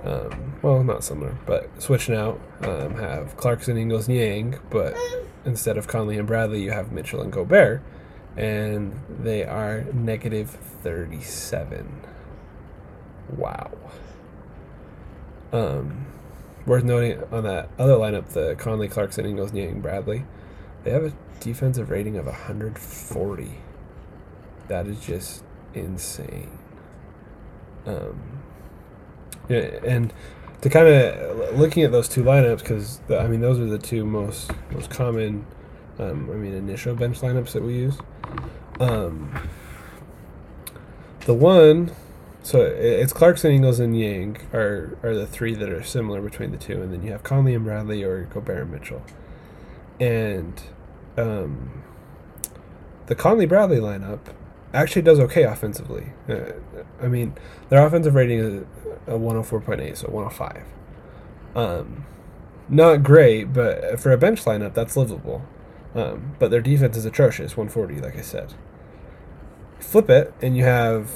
um, 0.04 0.54
well, 0.62 0.82
not 0.82 1.04
similar, 1.04 1.36
but 1.46 1.68
switching 1.80 2.14
out, 2.14 2.40
um, 2.62 2.94
have 2.96 3.36
Clarkson, 3.36 3.76
Ingles, 3.76 4.08
Niang, 4.08 4.58
but 4.70 4.94
instead 5.44 5.76
of 5.76 5.86
Conley 5.86 6.18
and 6.18 6.26
Bradley, 6.26 6.62
you 6.62 6.70
have 6.70 6.92
Mitchell 6.92 7.20
and 7.20 7.32
Gobert, 7.32 7.82
and 8.36 8.98
they 9.08 9.44
are 9.44 9.84
negative 9.92 10.50
37. 10.82 12.02
Wow. 13.36 13.70
Um, 15.52 16.06
worth 16.66 16.84
noting 16.84 17.22
on 17.32 17.44
that 17.44 17.70
other 17.78 17.94
lineup, 17.94 18.28
the 18.28 18.54
Conley, 18.56 18.88
Clarkson, 18.88 19.26
Ingles, 19.26 19.52
Niang, 19.52 19.80
Bradley, 19.80 20.24
they 20.84 20.90
have 20.90 21.04
a 21.04 21.12
defensive 21.40 21.90
rating 21.90 22.16
of 22.16 22.26
140. 22.26 23.50
That 24.70 24.86
is 24.86 25.00
just 25.00 25.42
insane. 25.74 26.56
Um, 27.84 28.40
yeah, 29.48 29.80
and 29.84 30.12
to 30.60 30.70
kind 30.70 30.86
of 30.86 31.58
looking 31.58 31.82
at 31.82 31.90
those 31.90 32.08
two 32.08 32.22
lineups 32.22 32.60
because 32.60 33.00
I 33.10 33.26
mean 33.26 33.40
those 33.40 33.58
are 33.58 33.66
the 33.66 33.78
two 33.78 34.04
most 34.04 34.52
most 34.70 34.88
common 34.88 35.44
um, 35.98 36.30
I 36.30 36.34
mean 36.34 36.52
initial 36.52 36.94
bench 36.94 37.18
lineups 37.18 37.50
that 37.50 37.64
we 37.64 37.74
use. 37.74 37.98
Um, 38.78 39.36
the 41.26 41.34
one, 41.34 41.90
so 42.44 42.60
it's 42.60 43.12
Clarkson, 43.12 43.50
Ingles, 43.50 43.80
and 43.80 43.92
Niang 43.92 44.36
are 44.52 44.96
are 45.02 45.16
the 45.16 45.26
three 45.26 45.56
that 45.56 45.68
are 45.68 45.82
similar 45.82 46.22
between 46.22 46.52
the 46.52 46.58
two, 46.58 46.80
and 46.80 46.92
then 46.92 47.02
you 47.02 47.10
have 47.10 47.24
Conley 47.24 47.56
and 47.56 47.64
Bradley 47.64 48.04
or 48.04 48.22
Gobert 48.26 48.62
and 48.62 48.70
Mitchell, 48.70 49.02
and 49.98 50.62
um, 51.16 51.82
the 53.06 53.16
Conley 53.16 53.46
Bradley 53.46 53.78
lineup 53.78 54.20
actually 54.72 55.02
does 55.02 55.18
okay 55.20 55.44
offensively. 55.44 56.06
Uh, 56.28 56.52
I 57.02 57.08
mean, 57.08 57.34
their 57.68 57.84
offensive 57.84 58.14
rating 58.14 58.38
is 58.38 58.62
a 59.06 59.12
104.8, 59.12 59.96
so 59.96 60.08
105. 60.08 60.64
Um, 61.54 62.06
not 62.68 63.02
great, 63.02 63.52
but 63.52 63.98
for 63.98 64.12
a 64.12 64.18
bench 64.18 64.44
lineup, 64.44 64.74
that's 64.74 64.96
livable. 64.96 65.42
Um, 65.94 66.36
but 66.38 66.50
their 66.50 66.60
defense 66.60 66.96
is 66.96 67.04
atrocious, 67.04 67.56
140, 67.56 68.00
like 68.00 68.16
I 68.16 68.22
said. 68.22 68.54
Flip 69.80 70.08
it, 70.08 70.32
and 70.40 70.56
you 70.56 70.64
have, 70.64 71.10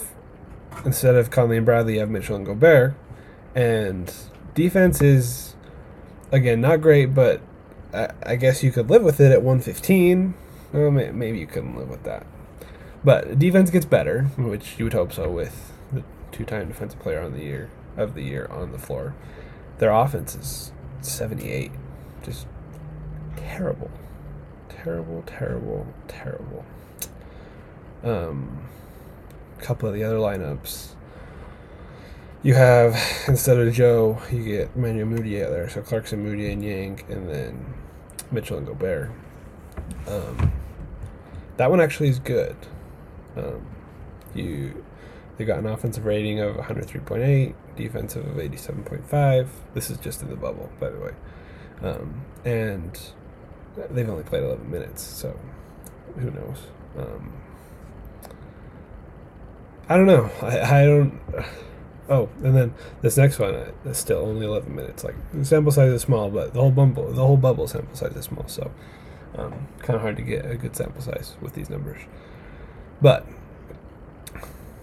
instead 0.85 1.15
of 1.15 1.31
Conley 1.31 1.57
and 1.57 1.67
Bradley, 1.67 1.95
you 1.95 2.01
have 2.01 2.11
Mitchell 2.11 2.37
and 2.37 2.45
Gobert. 2.45 2.95
And 3.55 4.13
defense 4.55 5.01
is, 5.01 5.55
again, 6.33 6.61
not 6.61 6.81
great, 6.81 7.15
but 7.15 7.41
I, 7.93 8.11
I 8.25 8.37
guess 8.37 8.65
you 8.65 8.73
could 8.73 8.91
live 8.91 9.05
with 9.05 9.21
it 9.21 9.31
at 9.31 9.43
115. 9.43 10.35
Well, 10.73 10.91
maybe 10.91 11.39
you 11.39 11.47
couldn't 11.47 11.77
live 11.77 11.89
with 11.89 12.03
that. 12.03 12.27
But 13.05 13.39
defense 13.39 13.71
gets 13.71 13.85
better, 13.85 14.23
which 14.37 14.79
you 14.79 14.85
would 14.87 14.95
hope 14.95 15.13
so 15.13 15.31
with 15.31 15.73
the 15.93 16.03
two-time 16.33 16.69
defensive 16.69 17.01
player 17.01 17.21
on 17.21 17.33
the 17.33 17.43
year 17.43 17.71
of 17.97 18.15
the 18.15 18.23
year 18.23 18.49
on 18.51 18.73
the 18.73 18.79
floor. 18.79 19.15
Their 19.79 19.93
offense 19.93 20.35
is 20.35 20.73
78, 21.03 21.71
just 22.23 22.47
terrible, 23.37 23.91
terrible, 24.69 25.23
terrible, 25.27 25.87
terrible. 26.09 26.65
Um, 28.03 28.69
a 29.59 29.63
couple 29.63 29.89
of 29.89 29.95
the 29.95 30.05
other 30.05 30.17
lineups. 30.17 30.95
You 32.43 32.55
have 32.55 32.99
instead 33.29 33.59
of 33.59 33.73
Joe, 33.73 34.21
you 34.31 34.45
get 34.45 34.77
Manuel 34.77 35.07
Mudiay 35.07 35.49
there. 35.51 35.69
So 35.69 35.83
Clarkson, 35.83 36.23
Moody, 36.23 36.53
and 36.53 36.61
Niang, 36.61 37.03
and 37.09 37.29
then 37.29 37.75
Mitchell 38.31 38.59
and 38.59 38.67
Gobert. 38.67 39.11
Um, 40.07 40.53
that 41.57 41.71
one 41.71 41.81
actually 41.81 42.09
is 42.09 42.19
good. 42.19 42.57
Um, 43.37 43.67
you 44.35 44.85
they 45.37 45.45
got 45.45 45.59
an 45.59 45.67
offensive 45.67 46.05
rating 46.05 46.39
of 46.41 46.57
103.8, 46.57 47.55
defensive 47.77 48.25
of 48.27 48.37
87.5. 48.37 49.49
This 49.75 49.91
is 49.91 49.99
just 49.99 50.23
in 50.23 50.31
the 50.31 50.37
bubble, 50.37 50.71
by 50.79 50.91
the 50.91 50.99
way. 50.99 51.13
Um, 51.83 52.25
and 52.45 52.99
they've 53.91 54.09
only 54.09 54.23
played 54.23 54.45
11 54.45 54.71
minutes, 54.71 55.03
so 55.03 55.37
who 56.19 56.31
knows? 56.31 56.59
Um, 56.97 57.33
I 59.89 59.97
don't 59.97 60.07
know. 60.07 60.31
I, 60.41 60.61
I 60.61 60.85
don't. 60.87 61.21
Oh, 62.07 62.29
and 62.43 62.55
then 62.55 62.75
this 63.01 63.17
next 63.17 63.39
one 63.39 63.55
uh, 63.55 63.73
is 63.87 63.97
still 63.97 64.19
only 64.19 64.45
11 64.47 64.75
minutes. 64.75 65.05
Like 65.05 65.15
the 65.33 65.43
sample 65.45 65.73
size 65.73 65.91
is 65.91 66.03
small, 66.03 66.29
but 66.29 66.53
the 66.53 66.61
whole 66.61 66.71
bubble, 66.71 67.11
the 67.11 67.27
whole 67.27 67.39
bubble 67.39 67.67
sample 67.67 67.97
size 67.97 68.15
is 68.15 68.27
small. 68.27 68.47
So 68.47 68.71
um, 69.37 69.69
kind 69.79 69.97
of 69.97 70.03
hard 70.03 70.17
to 70.17 70.23
get 70.23 70.45
a 70.45 70.57
good 70.57 70.77
sample 70.77 71.01
size 71.01 71.35
with 71.41 71.55
these 71.55 71.71
numbers. 71.71 72.03
But 73.01 73.27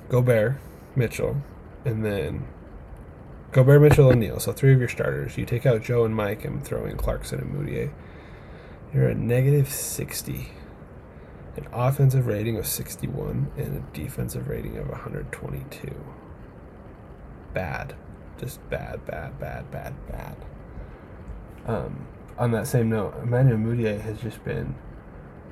Gobert, 0.09 0.57
Mitchell, 0.95 1.41
and 1.85 2.05
then 2.05 2.45
Gobert, 3.51 3.81
Mitchell, 3.81 4.11
and 4.11 4.19
Neal. 4.19 4.39
So 4.39 4.51
three 4.53 4.73
of 4.73 4.79
your 4.79 4.89
starters. 4.89 5.37
You 5.37 5.45
take 5.45 5.65
out 5.65 5.83
Joe 5.83 6.05
and 6.05 6.15
Mike 6.15 6.45
and 6.45 6.63
throw 6.63 6.85
in 6.85 6.97
Clarkson 6.97 7.39
and 7.39 7.53
Mudiay. 7.53 7.91
You're 8.93 9.09
at 9.09 9.17
negative 9.17 9.69
60. 9.69 10.51
An 11.57 11.67
offensive 11.73 12.27
rating 12.27 12.57
of 12.57 12.65
61 12.65 13.51
and 13.57 13.77
a 13.77 13.97
defensive 13.97 14.47
rating 14.47 14.77
of 14.77 14.87
122. 14.89 15.93
Bad. 17.53 17.95
Just 18.37 18.67
bad, 18.69 19.05
bad, 19.05 19.37
bad, 19.39 19.69
bad, 19.69 19.93
bad. 20.07 20.35
Um, 21.65 22.07
on 22.37 22.51
that 22.51 22.67
same 22.67 22.89
note, 22.89 23.15
Emmanuel 23.21 23.57
Mudiay 23.57 23.99
has 23.99 24.19
just 24.19 24.43
been 24.43 24.75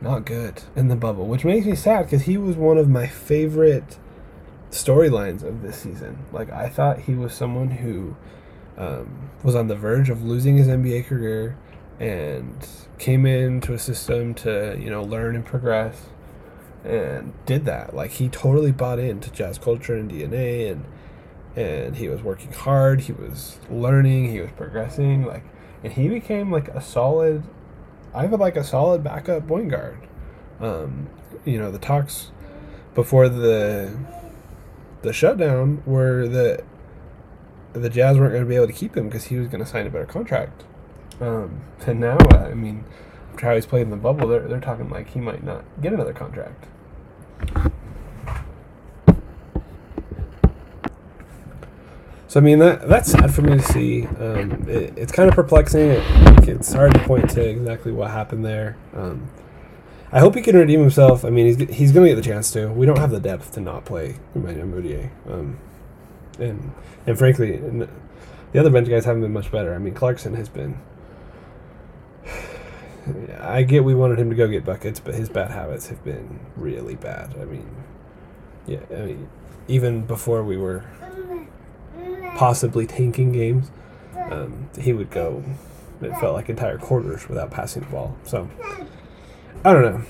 not 0.01 0.25
good 0.25 0.63
in 0.75 0.87
the 0.87 0.95
bubble, 0.95 1.25
which 1.25 1.45
makes 1.45 1.65
me 1.65 1.75
sad 1.75 2.03
because 2.03 2.23
he 2.23 2.37
was 2.37 2.55
one 2.55 2.77
of 2.77 2.89
my 2.89 3.07
favorite 3.07 3.97
storylines 4.71 5.43
of 5.43 5.61
this 5.61 5.77
season. 5.77 6.25
Like 6.31 6.51
I 6.51 6.69
thought 6.69 6.99
he 7.01 7.15
was 7.15 7.33
someone 7.33 7.71
who 7.71 8.15
um, 8.77 9.29
was 9.43 9.55
on 9.55 9.67
the 9.67 9.75
verge 9.75 10.09
of 10.09 10.23
losing 10.23 10.57
his 10.57 10.67
NBA 10.67 11.05
career 11.05 11.57
and 11.99 12.67
came 12.97 13.25
into 13.25 13.73
a 13.73 13.79
system 13.79 14.33
to 14.33 14.77
you 14.79 14.89
know 14.89 15.03
learn 15.03 15.35
and 15.35 15.45
progress 15.45 16.07
and 16.83 17.33
did 17.45 17.65
that. 17.65 17.95
Like 17.95 18.11
he 18.11 18.29
totally 18.29 18.71
bought 18.71 18.99
into 18.99 19.31
jazz 19.31 19.57
culture 19.57 19.95
and 19.95 20.09
DNA 20.09 20.71
and 20.71 20.85
and 21.55 21.95
he 21.97 22.07
was 22.07 22.21
working 22.21 22.53
hard. 22.53 23.01
He 23.01 23.11
was 23.11 23.59
learning. 23.69 24.31
He 24.31 24.39
was 24.39 24.51
progressing. 24.51 25.25
Like 25.25 25.43
and 25.83 25.93
he 25.93 26.07
became 26.07 26.51
like 26.51 26.67
a 26.69 26.81
solid. 26.81 27.43
I 28.13 28.23
have 28.23 28.39
like 28.39 28.55
a 28.55 28.63
solid 28.63 29.03
backup 29.03 29.47
point 29.47 29.69
guard. 29.69 29.99
Um, 30.59 31.09
you 31.45 31.57
know 31.57 31.71
the 31.71 31.79
talks 31.79 32.31
before 32.95 33.29
the 33.29 33.97
the 35.01 35.13
shutdown 35.13 35.81
were 35.85 36.27
that 36.27 36.63
the 37.73 37.89
Jazz 37.89 38.17
weren't 38.17 38.31
going 38.31 38.43
to 38.43 38.49
be 38.49 38.55
able 38.55 38.67
to 38.67 38.73
keep 38.73 38.97
him 38.97 39.05
because 39.05 39.25
he 39.25 39.37
was 39.37 39.47
going 39.47 39.63
to 39.63 39.69
sign 39.69 39.85
a 39.85 39.89
better 39.89 40.05
contract. 40.05 40.63
Um, 41.21 41.61
and 41.85 41.99
now, 41.99 42.17
I 42.31 42.53
mean, 42.53 42.83
after 43.31 43.45
how 43.45 43.55
he's 43.55 43.65
played 43.65 43.83
in 43.83 43.89
the 43.89 43.97
bubble, 43.97 44.27
they're, 44.27 44.47
they're 44.47 44.59
talking 44.59 44.89
like 44.89 45.11
he 45.11 45.19
might 45.19 45.43
not 45.43 45.63
get 45.81 45.93
another 45.93 46.13
contract. 46.13 46.65
So 52.29 52.39
I 52.39 52.43
mean 52.43 52.59
that 52.59 52.87
that's 52.87 53.11
sad 53.11 53.33
for 53.33 53.41
me 53.41 53.57
to 53.57 53.63
see. 53.63 54.05
Um, 54.05 54.63
it, 54.69 54.95
it's 54.95 55.11
kind 55.11 55.27
of 55.27 55.35
perplexing. 55.35 55.89
It, 55.89 56.47
it's 56.47 56.71
hard 56.71 56.93
to 56.93 56.99
point 56.99 57.27
to 57.31 57.41
exactly 57.41 57.91
what 57.91 58.11
happened 58.11 58.45
there. 58.45 58.77
Um, 58.93 59.31
I 60.11 60.19
hope 60.19 60.35
he 60.35 60.43
can 60.43 60.55
redeem 60.55 60.79
himself. 60.79 61.25
I 61.25 61.31
mean, 61.31 61.47
he's 61.47 61.75
he's 61.75 61.91
going 61.91 62.05
to 62.05 62.11
get 62.11 62.17
the 62.17 62.29
chance 62.29 62.51
to. 62.51 62.67
We 62.67 62.85
don't 62.85 62.99
have 62.99 63.09
the 63.09 63.19
depth 63.19 63.53
to 63.53 63.61
not 63.61 63.83
play 63.83 64.17
Emmanuel 64.35 64.67
Mudiay. 64.67 65.09
Um, 65.27 65.57
and 66.37 66.71
and 67.07 67.17
frankly, 67.17 67.57
the 67.57 68.59
other 68.59 68.69
bench 68.69 68.87
guys 68.87 69.05
haven't 69.05 69.23
been 69.23 69.33
much 69.33 69.51
better. 69.51 69.73
I 69.73 69.79
mean, 69.79 69.95
Clarkson 69.95 70.35
has 70.35 70.49
been. 70.49 70.77
I 73.41 73.63
get 73.63 73.83
we 73.83 73.95
wanted 73.95 74.19
him 74.19 74.29
to 74.29 74.35
go 74.35 74.47
get 74.47 74.63
buckets, 74.63 74.99
but 74.99 75.15
his 75.15 75.29
bad 75.29 75.49
habits 75.49 75.87
have 75.87 76.03
been 76.03 76.39
really 76.55 76.95
bad. 76.95 77.33
I 77.41 77.45
mean, 77.45 77.75
yeah, 78.67 78.81
I 78.91 79.01
mean, 79.01 79.29
even 79.67 80.05
before 80.05 80.43
we 80.43 80.57
were 80.57 80.85
possibly 82.35 82.85
tanking 82.85 83.31
games, 83.31 83.71
um, 84.29 84.69
he 84.79 84.93
would 84.93 85.09
go. 85.09 85.43
It 86.01 86.11
felt 86.19 86.33
like 86.33 86.49
entire 86.49 86.77
quarters 86.77 87.27
without 87.27 87.51
passing 87.51 87.83
the 87.83 87.89
ball. 87.89 88.15
So 88.23 88.49
I 89.65 89.73
don't 89.73 89.83
know. 89.83 90.01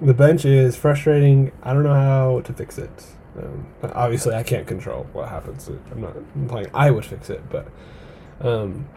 The 0.00 0.14
bench 0.14 0.44
is 0.44 0.76
frustrating. 0.76 1.52
I 1.62 1.72
don't 1.72 1.84
know 1.84 1.94
how 1.94 2.40
to 2.40 2.52
fix 2.52 2.78
it. 2.78 3.06
Um, 3.40 3.66
obviously, 3.82 4.34
I 4.34 4.42
can't 4.42 4.66
control 4.66 5.06
what 5.12 5.28
happens. 5.28 5.68
I'm 5.68 6.00
not 6.00 6.16
implying 6.34 6.66
I 6.74 6.90
would 6.90 7.04
fix 7.04 7.30
it, 7.30 7.42
but 7.48 7.68
um, 8.40 8.88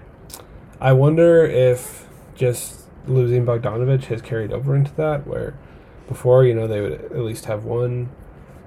I 0.80 0.94
wonder 0.94 1.46
if 1.46 2.08
just 2.36 2.88
losing 3.08 3.46
Bogdanovic 3.46 4.06
has 4.06 4.22
carried 4.22 4.52
over 4.52 4.76
into 4.76 4.94
that, 4.96 5.26
where 5.26 5.56
before, 6.08 6.46
you 6.46 6.54
know, 6.54 6.68
they 6.68 6.82
would 6.82 6.94
at 6.94 7.20
least 7.20 7.46
have 7.46 7.64
one 7.64 8.10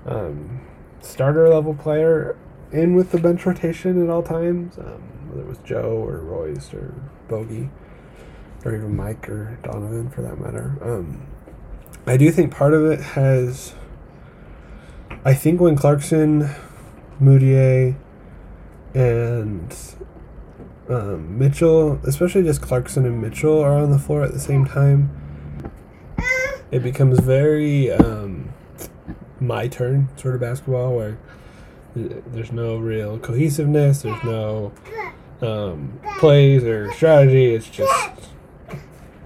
um, 0.07 0.61
starter 1.01 1.49
level 1.49 1.75
player 1.75 2.37
in 2.73 2.95
with 2.95 3.11
the 3.11 3.19
bench 3.19 3.45
rotation 3.47 4.03
at 4.03 4.11
all 4.11 4.23
times, 4.23 4.79
um, 4.79 5.03
whether 5.29 5.43
it 5.43 5.49
was 5.49 5.59
Joe 5.59 6.05
or 6.05 6.19
Royce 6.19 6.73
or 6.73 6.95
Bogey 7.29 7.71
or 8.65 8.75
even 8.75 8.97
Mike 8.97 9.29
or 9.29 9.59
Donovan 9.63 10.11
for 10.11 10.23
that 10.23 10.39
matter. 10.39 10.77
Um, 10.83 11.27
I 12.07 12.17
do 12.17 12.31
think 12.31 12.53
part 12.53 12.75
of 12.75 12.85
it 12.85 13.01
has. 13.01 13.75
I 15.25 15.35
think 15.35 15.61
when 15.61 15.77
Clarkson, 15.77 16.49
Mudiay, 17.21 17.97
and 18.95 19.77
um, 20.89 21.39
Mitchell, 21.39 22.01
especially 22.05 22.43
just 22.43 22.63
Clarkson 22.63 23.05
and 23.05 23.21
Mitchell, 23.21 23.61
are 23.61 23.79
on 23.79 23.91
the 23.91 23.99
floor 23.99 24.23
at 24.23 24.33
the 24.33 24.41
same 24.41 24.65
time, 24.65 25.11
it 26.71 26.83
becomes 26.83 27.21
very 27.21 27.91
um, 27.91 28.53
my 29.41 29.69
turn 29.69 30.09
sort 30.17 30.35
of 30.35 30.41
basketball 30.41 30.97
where 30.97 31.19
there's 31.95 32.53
no 32.53 32.77
real 32.77 33.19
cohesiveness, 33.19 34.03
there's 34.03 34.23
no 34.25 34.73
um, 35.43 35.99
plays 36.19 36.65
or 36.65 36.93
strategy. 36.93 37.55
It's 37.55 37.69
just 37.69 38.11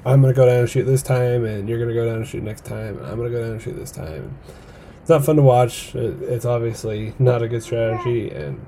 I'm 0.07 0.21
gonna 0.21 0.35
go 0.35 0.47
down 0.47 0.61
and 0.61 0.71
shoot 0.71 0.85
this 0.85 1.03
time, 1.03 1.45
and 1.45 1.69
you're 1.69 1.79
gonna 1.79 1.95
go 1.95 2.07
down 2.07 2.17
and 2.17 2.27
shoot 2.27 2.43
next 2.43 2.65
time, 2.65 2.99
and 2.99 3.07
I'm 3.07 3.17
gonna 3.17 3.31
go 3.31 3.41
down 3.41 3.53
and 3.53 3.63
shoot 3.63 3.77
this 3.77 3.91
time. 3.91 4.37
It's 5.01 5.11
not 5.11 5.25
fun 5.25 5.37
to 5.37 5.43
watch. 5.43 5.95
It's 5.95 6.45
obviously 6.45 7.15
not 7.19 7.43
a 7.43 7.49
good 7.49 7.63
strategy, 7.63 8.31
and 8.31 8.65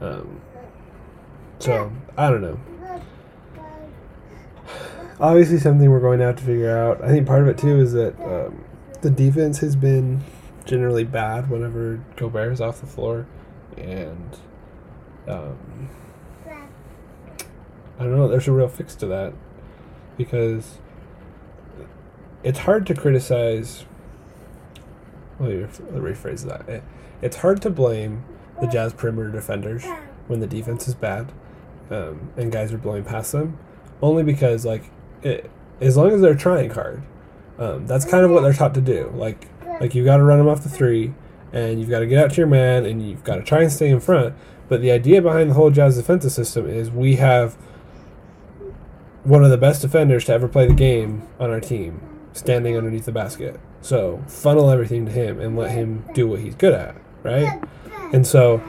um, 0.00 0.40
so 1.58 1.92
I 2.16 2.30
don't 2.30 2.42
know. 2.42 2.58
Obviously, 5.20 5.58
something 5.58 5.90
we're 5.90 6.00
going 6.00 6.18
to 6.20 6.24
have 6.24 6.36
to 6.36 6.42
figure 6.42 6.74
out. 6.74 7.04
I 7.04 7.08
think 7.08 7.26
part 7.26 7.42
of 7.42 7.48
it 7.48 7.58
too 7.58 7.78
is 7.78 7.92
that 7.92 8.18
um, 8.22 8.64
the 9.02 9.10
defense 9.10 9.58
has 9.58 9.76
been 9.76 10.22
generally 10.70 11.02
bad 11.02 11.50
whenever 11.50 12.00
Gobert 12.14 12.52
is 12.52 12.60
off 12.60 12.80
the 12.80 12.86
floor, 12.86 13.26
and 13.76 14.38
um, 15.26 15.90
I 17.98 18.04
don't 18.04 18.16
know. 18.16 18.28
There's 18.28 18.46
a 18.46 18.52
real 18.52 18.68
fix 18.68 18.94
to 18.96 19.06
that 19.06 19.34
because 20.16 20.78
it's 22.44 22.60
hard 22.60 22.86
to 22.86 22.94
criticize. 22.94 23.84
Let 25.40 25.50
me 25.50 25.56
rephrase 25.92 26.46
that. 26.46 26.84
It's 27.20 27.38
hard 27.38 27.60
to 27.62 27.70
blame 27.70 28.24
the 28.60 28.68
Jazz 28.68 28.92
perimeter 28.92 29.30
defenders 29.30 29.84
when 30.28 30.38
the 30.38 30.46
defense 30.46 30.86
is 30.86 30.94
bad 30.94 31.32
um, 31.90 32.30
and 32.36 32.52
guys 32.52 32.72
are 32.72 32.78
blowing 32.78 33.02
past 33.02 33.32
them, 33.32 33.58
only 34.02 34.22
because 34.22 34.64
like 34.64 34.84
it, 35.22 35.50
as 35.80 35.96
long 35.96 36.12
as 36.12 36.20
they're 36.20 36.34
trying 36.36 36.70
hard, 36.70 37.02
um, 37.58 37.86
that's 37.88 38.04
kind 38.04 38.24
of 38.24 38.30
what 38.30 38.42
they're 38.42 38.52
taught 38.52 38.74
to 38.74 38.80
do. 38.80 39.10
Like 39.14 39.48
like 39.80 39.94
you've 39.94 40.04
got 40.04 40.18
to 40.18 40.22
run 40.22 40.38
them 40.38 40.48
off 40.48 40.62
the 40.62 40.68
three, 40.68 41.14
and 41.52 41.80
you've 41.80 41.90
got 41.90 42.00
to 42.00 42.06
get 42.06 42.22
out 42.22 42.30
to 42.32 42.36
your 42.36 42.46
man, 42.46 42.84
and 42.84 43.06
you've 43.06 43.24
got 43.24 43.36
to 43.36 43.42
try 43.42 43.62
and 43.62 43.72
stay 43.72 43.88
in 43.88 44.00
front. 44.00 44.34
But 44.68 44.80
the 44.82 44.92
idea 44.92 45.20
behind 45.20 45.50
the 45.50 45.54
whole 45.54 45.70
Jazz 45.70 45.96
defensive 45.96 46.30
system 46.30 46.68
is 46.68 46.90
we 46.90 47.16
have 47.16 47.54
one 49.24 49.44
of 49.44 49.50
the 49.50 49.58
best 49.58 49.82
defenders 49.82 50.24
to 50.26 50.32
ever 50.32 50.48
play 50.48 50.66
the 50.66 50.74
game 50.74 51.26
on 51.38 51.50
our 51.50 51.60
team 51.60 52.00
standing 52.32 52.76
underneath 52.76 53.04
the 53.04 53.12
basket. 53.12 53.58
So 53.82 54.22
funnel 54.28 54.70
everything 54.70 55.06
to 55.06 55.12
him 55.12 55.40
and 55.40 55.56
let 55.56 55.72
him 55.72 56.04
do 56.14 56.28
what 56.28 56.40
he's 56.40 56.54
good 56.54 56.72
at, 56.72 56.94
right? 57.22 57.60
And 58.12 58.26
so, 58.26 58.62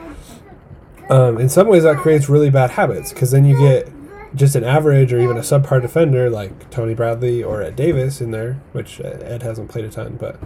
um, 1.08 1.38
in 1.38 1.48
some 1.48 1.68
ways, 1.68 1.84
that 1.84 1.98
creates 1.98 2.28
really 2.28 2.50
bad 2.50 2.70
habits 2.70 3.12
because 3.12 3.30
then 3.30 3.44
you 3.44 3.58
get 3.58 3.88
just 4.34 4.56
an 4.56 4.64
average 4.64 5.12
or 5.12 5.20
even 5.20 5.36
a 5.36 5.40
subpar 5.40 5.82
defender 5.82 6.30
like 6.30 6.70
Tony 6.70 6.94
Bradley 6.94 7.42
or 7.42 7.62
Ed 7.62 7.76
Davis 7.76 8.20
in 8.20 8.30
there, 8.30 8.60
which 8.72 9.00
Ed 9.00 9.42
hasn't 9.42 9.70
played 9.70 9.84
a 9.84 9.90
ton, 9.90 10.16
but 10.18 10.38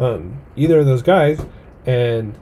um, 0.00 0.40
either 0.56 0.80
of 0.80 0.86
those 0.86 1.02
guys, 1.02 1.44
and 1.86 2.36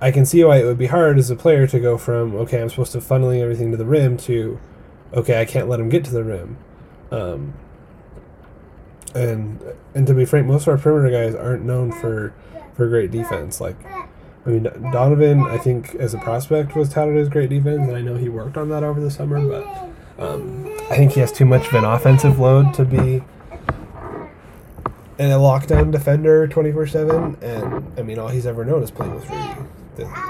I 0.00 0.12
can 0.12 0.24
see 0.24 0.44
why 0.44 0.58
it 0.58 0.64
would 0.64 0.78
be 0.78 0.86
hard 0.86 1.18
as 1.18 1.30
a 1.30 1.36
player 1.36 1.66
to 1.66 1.80
go 1.80 1.98
from 1.98 2.36
okay, 2.36 2.62
I'm 2.62 2.68
supposed 2.68 2.92
to 2.92 2.98
funneling 2.98 3.40
everything 3.40 3.72
to 3.72 3.76
the 3.76 3.86
rim 3.86 4.16
to 4.18 4.60
okay, 5.12 5.40
I 5.40 5.44
can't 5.44 5.68
let 5.68 5.80
him 5.80 5.88
get 5.88 6.04
to 6.04 6.12
the 6.12 6.22
rim. 6.22 6.58
Um, 7.10 7.54
and 9.14 9.60
and 9.94 10.06
to 10.06 10.14
be 10.14 10.24
frank, 10.24 10.46
most 10.46 10.62
of 10.62 10.68
our 10.68 10.78
perimeter 10.78 11.10
guys 11.10 11.34
aren't 11.34 11.64
known 11.64 11.90
for 11.90 12.34
for 12.74 12.86
great 12.86 13.10
defense. 13.10 13.60
Like, 13.60 13.76
I 14.46 14.50
mean, 14.50 14.64
Donovan, 14.92 15.42
I 15.42 15.58
think 15.58 15.94
as 15.96 16.14
a 16.14 16.18
prospect 16.18 16.76
was 16.76 16.90
touted 16.90 17.16
as 17.16 17.28
great 17.28 17.50
defense, 17.50 17.88
and 17.88 17.96
I 17.96 18.02
know 18.02 18.16
he 18.16 18.28
worked 18.28 18.56
on 18.56 18.68
that 18.68 18.84
over 18.84 19.00
the 19.00 19.10
summer, 19.10 19.40
but 19.40 20.22
um, 20.22 20.66
I 20.90 20.96
think 20.96 21.12
he 21.12 21.20
has 21.20 21.32
too 21.32 21.44
much 21.44 21.66
of 21.68 21.74
an 21.74 21.84
offensive 21.84 22.38
load 22.38 22.74
to 22.74 22.84
be 22.84 23.24
and 25.18 25.32
a 25.32 25.36
lockdown 25.36 25.90
defender 25.90 26.46
24 26.46 26.86
7 26.86 27.38
and 27.42 27.98
i 27.98 28.02
mean 28.02 28.18
all 28.18 28.28
he's 28.28 28.46
ever 28.46 28.64
known 28.64 28.82
is 28.82 28.90
playing 28.90 29.14
with 29.14 29.28
rudy. 29.28 29.68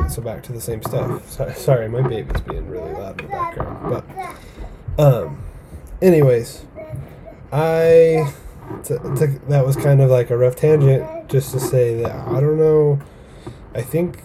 So 0.09 0.23
back 0.23 0.43
to 0.45 0.53
the 0.53 0.63
same 0.63 0.83
stuff. 0.83 1.31
Sorry, 1.59 1.91
my 1.91 2.01
baby's 2.01 2.41
being 2.41 2.67
really 2.71 2.91
loud 2.93 3.21
in 3.21 3.27
the 3.27 3.33
background 3.33 4.05
but 4.97 5.05
um 5.05 5.43
anyways 6.03 6.65
i 7.53 8.33
that 8.89 9.63
was 9.65 9.77
kind 9.77 10.01
of 10.01 10.11
like 10.11 10.31
a 10.31 10.37
rough 10.37 10.57
tangent 10.57 11.29
just 11.29 11.53
to 11.53 11.61
say 11.61 12.03
that 12.03 12.15
i 12.29 12.41
don't 12.41 12.59
know 12.59 12.99
i 13.75 13.81
think 13.81 14.23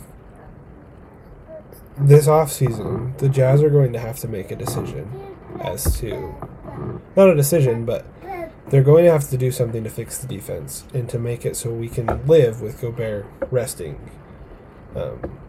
this 1.97 2.27
off 2.27 2.51
season 2.51 3.13
the 3.19 3.29
jazz 3.29 3.61
are 3.61 3.69
going 3.69 3.93
to 3.93 3.99
have 3.99 4.17
to 4.19 4.27
make 4.27 4.51
a 4.51 4.55
decision 4.55 5.09
as 5.61 5.99
to 5.99 6.35
not 7.15 7.29
a 7.29 7.35
decision 7.35 7.85
but 7.85 8.05
they're 8.69 8.83
going 8.83 9.05
to 9.05 9.11
have 9.11 9.29
to 9.29 9.37
do 9.37 9.51
something 9.51 9.83
to 9.83 9.89
fix 9.89 10.17
the 10.17 10.27
defense 10.27 10.85
and 10.93 11.09
to 11.09 11.19
make 11.19 11.45
it 11.45 11.55
so 11.55 11.69
we 11.69 11.89
can 11.89 12.25
live 12.25 12.61
with 12.61 12.79
Gobert 12.79 13.25
resting 13.51 14.09
um, 14.95 15.39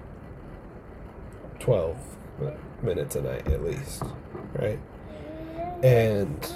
12 1.60 1.96
minutes 2.82 3.16
a 3.16 3.22
night 3.22 3.48
at 3.48 3.62
least, 3.62 4.02
right? 4.54 4.78
And 5.82 6.46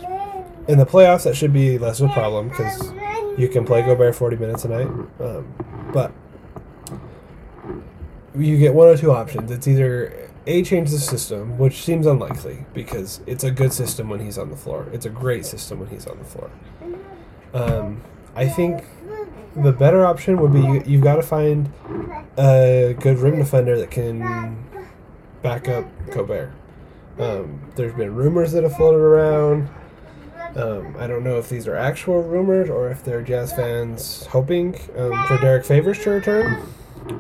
in 0.69 0.79
the 0.79 0.87
playoffs, 0.87 1.25
that 1.25 1.37
should 1.37 1.53
be 1.53 1.79
less 1.79 2.01
of 2.01 2.11
a 2.11 2.13
problem 2.13 2.49
because 2.49 2.93
you 3.39 3.49
can 3.49 3.65
play 3.65 3.83
Gobert 3.83 4.15
40 4.15 4.37
minutes 4.37 4.65
a 4.65 4.69
night. 4.69 4.89
Um, 5.21 5.55
but 5.93 6.13
you 8.37 8.59
get 8.59 8.75
one 8.75 8.89
or 8.89 8.97
two 8.97 9.13
options. 9.13 9.51
It's 9.51 9.67
either 9.67 10.28
a 10.49 10.63
change 10.63 10.91
the 10.91 10.99
system, 10.99 11.59
which 11.59 11.85
seems 11.85 12.07
unlikely 12.07 12.65
because 12.73 13.21
it's 13.27 13.45
a 13.45 13.51
good 13.51 13.73
system 13.73 14.09
when 14.09 14.21
he's 14.21 14.39
on 14.39 14.51
the 14.51 14.57
floor. 14.57 14.89
It's 14.93 15.05
a 15.05 15.11
great 15.11 15.45
system 15.45 15.81
when 15.81 15.91
he's 15.91 16.07
on 16.07 16.19
the 16.19 16.25
floor. 16.25 16.51
Um, 17.53 18.03
I 18.35 18.49
think 18.49 18.85
the 19.55 19.73
better 19.73 20.07
option 20.07 20.41
would 20.41 20.53
be 20.53 20.61
you, 20.61 20.83
you've 20.87 21.03
got 21.03 21.17
to 21.17 21.23
find 21.23 21.71
a 22.39 22.97
good 22.99 23.19
rim 23.19 23.37
defender 23.37 23.79
that 23.79 23.91
can 23.91 24.65
back 25.43 25.69
up 25.69 25.85
Gobert. 26.11 26.53
Um, 27.19 27.61
there's 27.77 27.95
been 27.95 28.15
rumors 28.15 28.53
that 28.53 28.63
have 28.63 28.77
floated 28.77 29.01
around. 29.01 29.69
Um, 30.57 30.97
I 30.99 31.07
don't 31.07 31.25
know 31.25 31.39
if 31.39 31.51
these 31.51 31.69
are 31.69 31.77
actual 31.77 32.23
rumors 32.23 32.71
or 32.71 32.91
if 32.91 33.05
they're 33.05 33.23
Jazz 33.23 33.53
fans 33.53 34.25
hoping 34.27 34.77
um, 34.97 35.27
for 35.27 35.37
Derrick 35.39 35.67
Favors 35.67 35.99
to 36.05 36.11
return. 36.11 36.63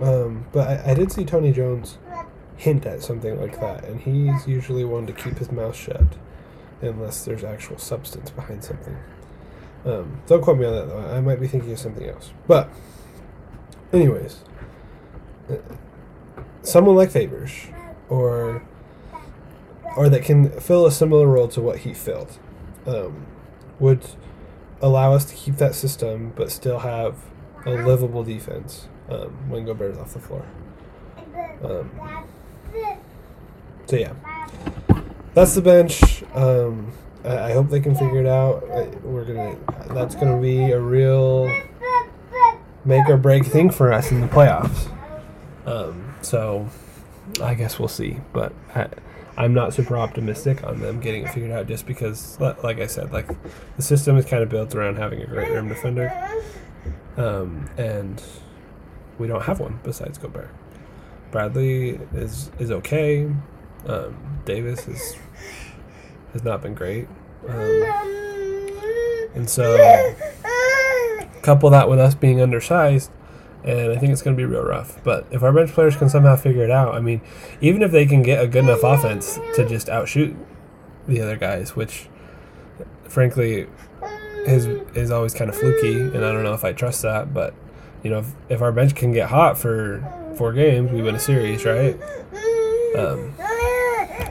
Um, 0.02 0.46
but 0.52 0.68
I, 0.68 0.92
I, 0.92 0.94
did 0.94 1.12
see 1.12 1.24
Tony 1.24 1.52
Jones 1.52 1.98
hint 2.58 2.84
at 2.84 3.02
something 3.02 3.40
like 3.40 3.58
that, 3.60 3.84
and 3.84 4.00
he's 4.00 4.46
usually 4.46 4.84
one 4.84 5.06
to 5.06 5.12
keep 5.12 5.38
his 5.38 5.50
mouth 5.50 5.76
shut 5.76 6.02
unless 6.82 7.24
there's 7.24 7.44
actual 7.44 7.78
substance 7.78 8.30
behind 8.30 8.62
something. 8.64 8.96
Um, 9.86 10.20
don't 10.26 10.42
quote 10.42 10.58
me 10.58 10.66
on 10.66 10.74
that 10.74 10.88
though. 10.88 10.98
I 10.98 11.20
might 11.20 11.40
be 11.40 11.46
thinking 11.46 11.72
of 11.72 11.78
something 11.78 12.06
else. 12.08 12.32
But, 12.48 12.68
anyways, 13.92 14.42
uh, 15.48 15.54
someone 16.62 16.96
like 16.96 17.10
Favors, 17.10 17.68
or 18.08 18.62
or 19.96 20.08
that 20.08 20.22
can 20.22 20.50
fill 20.60 20.84
a 20.84 20.92
similar 20.92 21.26
role 21.26 21.48
to 21.48 21.60
what 21.60 21.78
he 21.78 21.94
filled, 21.94 22.38
um, 22.86 23.26
would 23.78 24.04
allow 24.82 25.14
us 25.14 25.24
to 25.26 25.34
keep 25.34 25.56
that 25.56 25.74
system, 25.74 26.32
but 26.36 26.50
still 26.50 26.80
have 26.80 27.16
a 27.66 27.70
livable 27.70 28.24
defense 28.24 28.88
um, 29.08 29.48
when 29.48 29.64
Gobert's 29.64 29.98
off 29.98 30.12
the 30.12 30.20
floor. 30.20 30.44
Um, 31.62 31.90
so 33.88 33.96
yeah, 33.96 34.12
that's 35.32 35.54
the 35.54 35.62
bench. 35.62 36.22
Um, 36.34 36.92
I, 37.24 37.38
I, 37.38 37.52
hope 37.52 37.70
they 37.70 37.80
can 37.80 37.94
figure 37.94 38.20
it 38.20 38.26
out. 38.26 38.62
I, 38.70 38.88
we're 38.98 39.24
gonna. 39.24 39.56
That's 39.94 40.14
gonna 40.14 40.38
be 40.40 40.72
a 40.72 40.80
real 40.80 41.50
make 42.84 43.08
or 43.08 43.16
break 43.16 43.46
thing 43.46 43.70
for 43.70 43.90
us 43.90 44.12
in 44.12 44.20
the 44.20 44.26
playoffs. 44.26 44.94
Um, 45.64 46.14
so 46.20 46.68
I 47.42 47.54
guess 47.54 47.78
we'll 47.78 47.88
see. 47.88 48.20
But 48.34 48.52
I, 48.74 48.88
I'm 49.38 49.54
not 49.54 49.72
super 49.72 49.96
optimistic 49.96 50.64
on 50.64 50.80
them 50.80 51.00
getting 51.00 51.24
it 51.24 51.30
figured 51.30 51.52
out 51.52 51.66
just 51.66 51.86
because, 51.86 52.38
like 52.38 52.80
I 52.80 52.86
said, 52.86 53.10
like 53.10 53.26
the 53.76 53.82
system 53.82 54.18
is 54.18 54.26
kind 54.26 54.42
of 54.42 54.50
built 54.50 54.74
around 54.74 54.96
having 54.96 55.22
a 55.22 55.26
great 55.26 55.50
rim 55.50 55.68
defender, 55.68 56.12
um, 57.16 57.70
and 57.78 58.22
we 59.18 59.26
don't 59.26 59.44
have 59.44 59.60
one 59.60 59.80
besides 59.82 60.18
Gobert. 60.18 60.50
Bradley 61.30 62.00
is 62.12 62.50
is 62.58 62.70
okay. 62.70 63.30
Um, 63.86 64.16
Davis 64.44 64.86
is 64.88 65.16
has 66.32 66.44
not 66.44 66.62
been 66.62 66.74
great, 66.74 67.08
um, 67.48 67.82
and 69.34 69.48
so 69.48 70.14
couple 71.42 71.70
that 71.70 71.88
with 71.88 71.98
us 71.98 72.14
being 72.14 72.40
undersized, 72.40 73.10
and 73.64 73.92
I 73.92 73.96
think 73.96 74.12
it's 74.12 74.20
going 74.20 74.36
to 74.36 74.40
be 74.40 74.44
real 74.44 74.64
rough. 74.64 75.02
But 75.02 75.26
if 75.30 75.42
our 75.42 75.52
bench 75.52 75.70
players 75.70 75.96
can 75.96 76.08
somehow 76.10 76.36
figure 76.36 76.64
it 76.64 76.70
out, 76.70 76.94
I 76.94 77.00
mean, 77.00 77.20
even 77.60 77.82
if 77.82 77.90
they 77.90 78.04
can 78.04 78.22
get 78.22 78.42
a 78.42 78.46
good 78.46 78.64
enough 78.64 78.82
offense 78.82 79.38
to 79.54 79.66
just 79.66 79.88
outshoot 79.88 80.36
the 81.06 81.22
other 81.22 81.36
guys, 81.36 81.74
which 81.74 82.08
frankly 83.04 83.66
is 84.46 84.66
is 84.94 85.10
always 85.10 85.34
kind 85.34 85.48
of 85.50 85.56
fluky, 85.56 86.00
and 86.00 86.24
I 86.24 86.32
don't 86.32 86.42
know 86.42 86.54
if 86.54 86.64
I 86.64 86.72
trust 86.72 87.02
that, 87.02 87.32
but 87.32 87.54
you 88.02 88.10
know, 88.10 88.18
if, 88.18 88.32
if 88.48 88.62
our 88.62 88.72
bench 88.72 88.94
can 88.94 89.12
get 89.12 89.28
hot 89.30 89.58
for 89.58 90.04
four 90.36 90.52
games, 90.52 90.90
we 90.92 91.02
win 91.02 91.14
a 91.14 91.18
series, 91.18 91.64
right? 91.64 91.98
Um, 92.96 93.34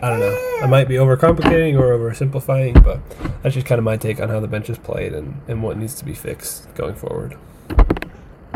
I 0.02 0.10
don't 0.10 0.20
know. 0.20 0.60
I 0.62 0.68
might 0.68 0.88
be 0.88 0.96
overcomplicating 0.96 1.80
or 1.80 1.98
oversimplifying, 1.98 2.84
but 2.84 3.00
that's 3.42 3.56
just 3.56 3.66
kind 3.66 3.80
of 3.80 3.86
my 3.86 3.98
take 3.98 4.20
on 4.20 4.30
how 4.30 4.40
the 4.40 4.48
bench 4.48 4.70
is 4.70 4.78
played 4.78 5.14
and, 5.14 5.42
and 5.48 5.64
what 5.64 5.78
needs 5.78 5.96
to 5.96 6.06
be 6.06 6.14
fixed 6.14 6.74
going 6.76 6.96
forward. 6.96 7.38